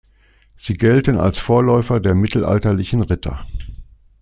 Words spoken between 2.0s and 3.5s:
mittelalterlichen Ritter.